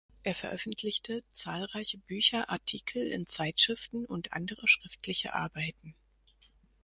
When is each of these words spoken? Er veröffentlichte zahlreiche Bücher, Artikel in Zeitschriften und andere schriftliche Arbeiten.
Er 0.23 0.33
veröffentlichte 0.33 1.21
zahlreiche 1.31 1.99
Bücher, 1.99 2.49
Artikel 2.49 3.05
in 3.11 3.27
Zeitschriften 3.27 4.03
und 4.07 4.33
andere 4.33 4.67
schriftliche 4.67 5.35
Arbeiten. 5.35 5.93